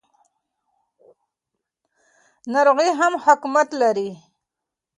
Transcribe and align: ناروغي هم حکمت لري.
ناروغي 2.53 2.89
هم 2.99 3.13
حکمت 3.23 3.69
لري. 3.81 4.09